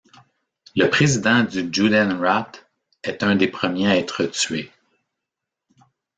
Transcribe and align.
Le 0.75 0.87
président 0.87 1.43
du 1.43 1.71
Judenräte 1.71 2.67
est 3.03 3.21
un 3.21 3.35
des 3.35 3.47
premiers 3.49 3.87
à 3.87 3.97
être 3.97 4.23
tué. 4.23 4.71